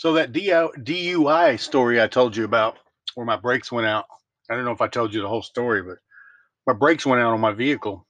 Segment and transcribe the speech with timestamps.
[0.00, 2.78] So that DUI story I told you about,
[3.16, 4.06] where my brakes went out.
[4.48, 5.98] I don't know if I told you the whole story, but
[6.66, 8.06] my brakes went out on my vehicle,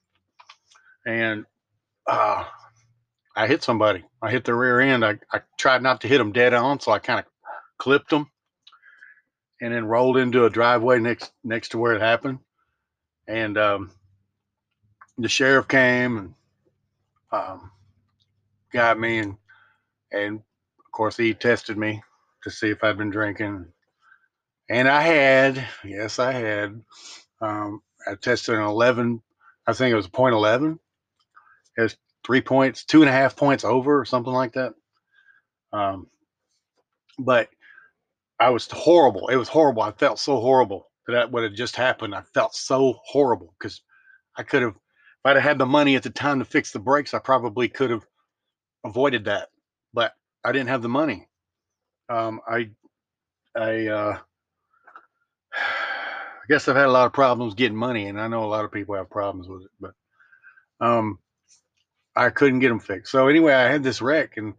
[1.05, 1.43] and
[2.07, 2.45] uh,
[3.35, 4.05] I hit somebody.
[4.21, 5.03] I hit the rear end.
[5.03, 7.25] I, I tried not to hit them dead on, so I kind of
[7.77, 8.31] clipped them,
[9.59, 12.39] and then rolled into a driveway next next to where it happened.
[13.27, 13.91] And um,
[15.17, 16.33] the sheriff came and
[17.33, 17.69] um,
[18.71, 19.35] got me, and
[20.13, 20.41] and
[20.91, 22.03] of course he tested me
[22.43, 23.65] to see if I'd been drinking,
[24.69, 25.65] and I had.
[25.85, 26.81] Yes, I had.
[27.39, 29.21] Um, I tested an 11.
[29.67, 30.77] I think it was point 11.
[31.77, 34.73] It was three points, two and a half points over, or something like that.
[35.71, 36.07] Um,
[37.17, 37.47] but
[38.37, 39.29] I was horrible.
[39.29, 39.83] It was horrible.
[39.83, 42.13] I felt so horrible that what had just happened.
[42.13, 43.81] I felt so horrible because
[44.35, 46.79] I could have, if I'd have had the money at the time to fix the
[46.79, 48.05] brakes, I probably could have
[48.83, 49.47] avoided that.
[50.43, 51.27] I didn't have the money.
[52.09, 52.69] Um, I,
[53.55, 54.17] I, uh,
[55.53, 58.65] I guess I've had a lot of problems getting money, and I know a lot
[58.65, 59.93] of people have problems with it, but
[60.85, 61.19] um,
[62.15, 63.11] I couldn't get them fixed.
[63.11, 64.55] So anyway, I had this wreck and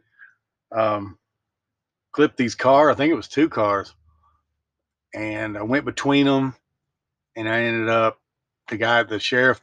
[0.70, 1.18] um,
[2.12, 2.94] clipped these cars.
[2.94, 3.94] I think it was two cars,
[5.14, 6.54] and I went between them,
[7.36, 8.18] and I ended up
[8.68, 9.60] the guy, the sheriff,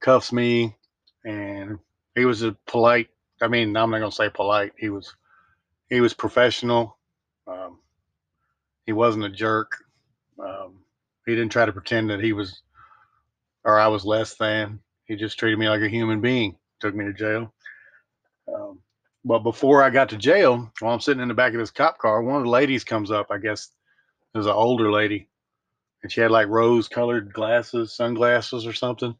[0.00, 0.76] cuffs me,
[1.24, 1.78] and
[2.14, 3.08] he was a polite.
[3.40, 4.72] I mean, I'm not gonna say polite.
[4.78, 5.14] He was
[5.88, 6.98] he was professional.
[7.46, 7.78] Um,
[8.84, 9.84] he wasn't a jerk.
[10.38, 10.80] Um,
[11.26, 12.62] he didn't try to pretend that he was
[13.66, 14.78] or I was less than.
[15.04, 16.56] He just treated me like a human being.
[16.80, 17.52] Took me to jail.
[18.52, 18.78] Um,
[19.24, 21.98] but before I got to jail, while I'm sitting in the back of this cop
[21.98, 23.26] car, one of the ladies comes up.
[23.30, 23.70] I guess
[24.32, 25.28] it was an older lady,
[26.02, 29.16] and she had like rose-colored glasses, sunglasses, or something.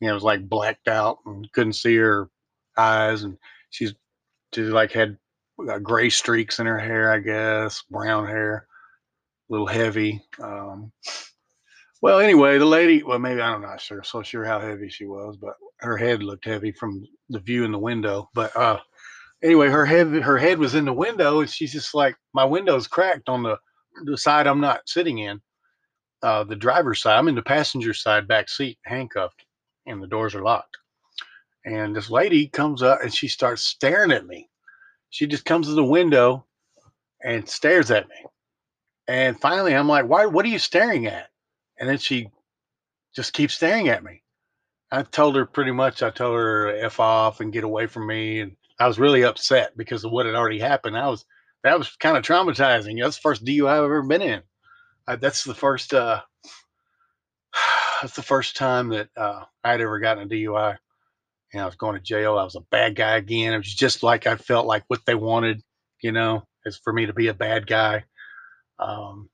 [0.00, 2.28] You know, it was like blacked out and couldn't see her
[2.76, 3.38] eyes, and
[3.70, 3.94] she's
[4.54, 5.16] she like had
[5.58, 8.66] uh, gray streaks in her hair, I guess, brown hair,
[9.48, 10.22] a little heavy.
[10.42, 10.92] Um,
[12.02, 15.36] well, anyway, the lady, well, maybe I'm not sure, so sure how heavy she was,
[15.36, 18.28] but her head looked heavy from the view in the window.
[18.34, 18.78] But uh,
[19.42, 22.86] anyway, her head, her head was in the window, and she's just like, my window's
[22.86, 23.58] cracked on the
[24.04, 25.40] the side I'm not sitting in,
[26.22, 27.16] uh, the driver's side.
[27.16, 29.44] I'm in the passenger side back seat, handcuffed,
[29.86, 30.76] and the doors are locked.
[31.64, 34.48] And this lady comes up and she starts staring at me.
[35.16, 36.44] She just comes to the window
[37.24, 38.16] and stares at me.
[39.08, 40.26] And finally, I'm like, "Why?
[40.26, 41.30] What are you staring at?"
[41.78, 42.28] And then she
[43.14, 44.22] just keeps staring at me.
[44.92, 48.40] I told her pretty much, I told her F off and get away from me.
[48.40, 50.98] And I was really upset because of what had already happened.
[50.98, 51.24] I was,
[51.64, 53.02] that was kind of traumatizing.
[53.02, 54.42] That's the first DUI I've ever been in.
[55.08, 56.20] I, that's the first, uh,
[58.02, 60.76] that's the first time that uh, I'd ever gotten a DUI.
[61.58, 62.38] I was going to jail.
[62.38, 63.52] I was a bad guy again.
[63.52, 65.62] It was just like I felt like what they wanted,
[66.02, 68.04] you know, is for me to be a bad guy.
[68.78, 69.28] Um,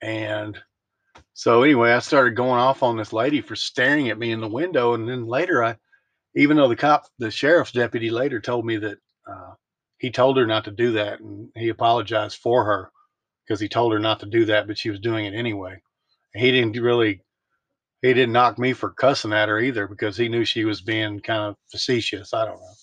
[0.00, 0.58] and
[1.34, 4.48] so anyway, I started going off on this lady for staring at me in the
[4.48, 5.76] window, and then later, I,
[6.34, 9.54] even though the cop, the sheriff's deputy, later told me that uh,
[9.98, 12.90] he told her not to do that, and he apologized for her
[13.46, 15.80] because he told her not to do that, but she was doing it anyway.
[16.34, 17.22] He didn't really,
[18.02, 21.20] he didn't knock me for cussing at her either because he knew she was being
[21.20, 22.34] kind of facetious.
[22.34, 22.74] I don't know,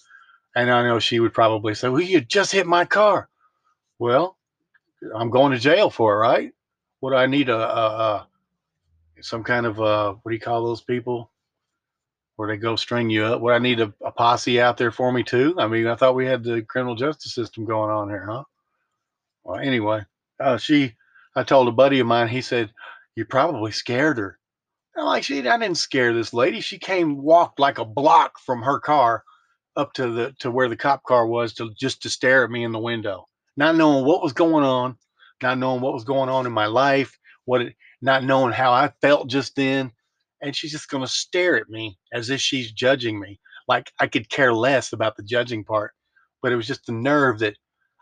[0.56, 3.30] and I know she would probably say, "Well, you just hit my car."
[4.00, 4.38] Well,
[5.16, 6.54] I'm going to jail for it, right?
[7.02, 8.28] What do I need a, a, a
[9.22, 11.32] some kind of uh what do you call those people
[12.38, 13.42] where they go string you up?
[13.42, 15.56] Would I need a, a, posse out there for me too?
[15.58, 18.46] I mean, I thought we had the criminal justice system going on here, huh?
[19.44, 20.06] Well, anyway,
[20.40, 20.96] uh, she,
[21.36, 22.30] I told a buddy of mine.
[22.30, 22.72] He said,
[23.16, 24.39] "You probably scared her."
[25.00, 26.60] I'm like, she, I didn't scare this lady.
[26.60, 29.24] She came, walked like a block from her car
[29.78, 32.64] up to the to where the cop car was to just to stare at me
[32.64, 34.98] in the window, not knowing what was going on,
[35.42, 38.92] not knowing what was going on in my life, what it, not knowing how I
[39.02, 39.92] felt just then.
[40.42, 43.40] And she's just to stare at me as if she's judging me.
[43.68, 45.92] Like I could care less about the judging part,
[46.42, 47.56] but it was just the nerve that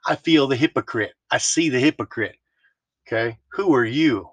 [0.08, 1.14] I feel the hypocrite.
[1.30, 2.38] I see the hypocrite.
[3.08, 3.38] Okay.
[3.54, 4.30] Who are you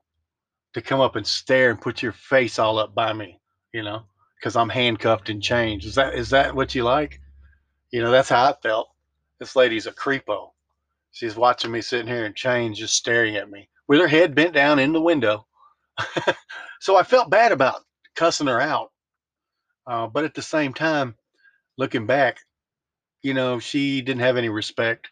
[0.75, 3.41] to come up and stare and put your face all up by me?
[3.73, 4.03] You know,
[4.38, 5.85] because I'm handcuffed and chained.
[5.85, 7.21] Is that is that what you like?
[7.91, 8.88] You know, that's how I felt.
[9.38, 10.50] This lady's a creepo.
[11.12, 14.53] She's watching me sitting here in chains, just staring at me with her head bent
[14.55, 15.47] down in the window.
[16.81, 17.82] so I felt bad about
[18.17, 18.91] cussing her out.
[19.87, 21.15] Uh, but at the same time,
[21.76, 22.38] looking back,
[23.23, 25.09] you know, she didn't have any respect.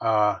[0.00, 0.38] Uh,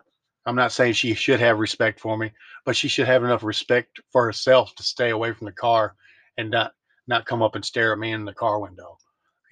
[0.48, 2.32] I'm not saying she should have respect for me,
[2.64, 5.94] but she should have enough respect for herself to stay away from the car
[6.38, 6.72] and not
[7.08, 8.98] not come up and stare at me in the car window,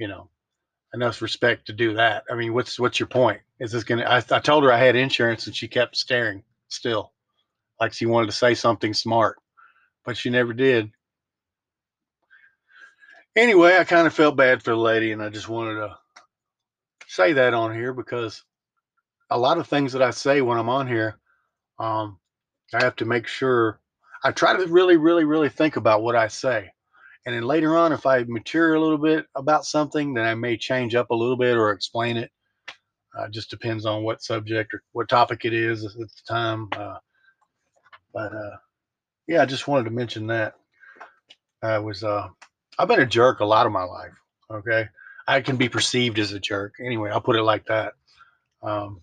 [0.00, 0.30] you know.
[0.94, 2.24] enough respect to do that.
[2.30, 3.40] I mean, what's what's your point?
[3.60, 4.04] Is this gonna?
[4.04, 7.12] I, I told her I had insurance, and she kept staring still,
[7.80, 9.38] like she wanted to say something smart,
[10.04, 10.90] but she never did.
[13.36, 15.96] Anyway, I kind of felt bad for the lady, and I just wanted to
[17.06, 18.42] say that on here because
[19.30, 21.18] a lot of things that I say when I'm on here,
[21.78, 22.18] um,
[22.72, 23.80] I have to make sure
[24.24, 26.70] I try to really, really, really think about what I say.
[27.24, 30.56] And then later on, if I mature a little bit about something, then I may
[30.56, 32.30] change up a little bit or explain it.
[33.16, 36.68] Uh, just depends on what subject or what topic it is at the time.
[36.76, 36.98] Uh,
[38.12, 38.56] but uh,
[39.26, 40.54] yeah, I just wanted to mention that.
[41.62, 42.28] I was, uh,
[42.78, 44.12] I've been a jerk a lot of my life.
[44.50, 44.88] Okay.
[45.26, 46.74] I can be perceived as a jerk.
[46.84, 47.94] Anyway, I'll put it like that.
[48.62, 49.00] Um,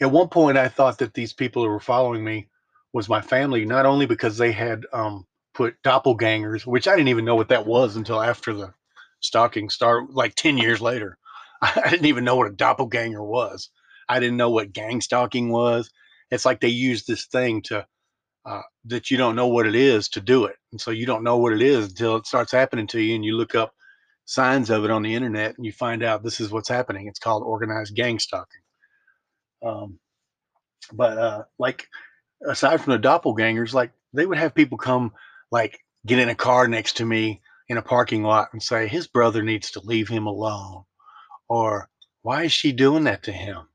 [0.00, 2.48] at one point, I thought that these people who were following me
[2.92, 7.24] was my family, not only because they had um, put doppelgangers, which I didn't even
[7.24, 8.72] know what that was until after the
[9.20, 11.18] stalking started, like 10 years later.
[11.62, 13.70] I didn't even know what a doppelganger was.
[14.08, 15.90] I didn't know what gang stalking was.
[16.30, 17.86] It's like they use this thing to
[18.46, 21.24] uh, that you don't know what it is to do it, and so you don't
[21.24, 23.72] know what it is until it starts happening to you, and you look up
[24.24, 27.06] signs of it on the internet, and you find out this is what's happening.
[27.06, 28.59] It's called organized gang stalking.
[29.62, 29.98] Um,
[30.92, 31.88] but uh, like
[32.46, 35.12] aside from the doppelgangers, like they would have people come
[35.50, 39.06] like get in a car next to me in a parking lot and say his
[39.06, 40.84] brother needs to leave him alone
[41.48, 41.88] or
[42.22, 43.68] why is she doing that to him?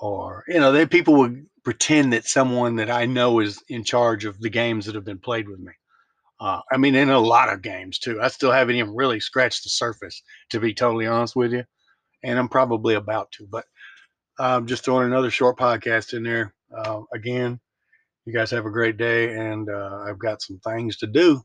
[0.00, 4.26] Or you know they people would pretend that someone that i know is in charge
[4.26, 5.72] of the games that have been played with me.
[6.40, 8.20] Uh, i mean in a lot of games too.
[8.20, 11.64] I still haven't even really scratched the surface to be totally honest with you
[12.22, 13.64] and i'm probably about to but
[14.38, 16.54] i'm um, just throwing another short podcast in there.
[16.76, 17.60] Uh, again
[18.26, 21.40] you guys have a great day and uh, i've got some things to do